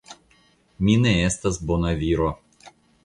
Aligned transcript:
Mi 0.87 0.95
ne 1.03 1.11
estas 1.27 1.59
bona 1.73 1.93
viro. 2.01 2.31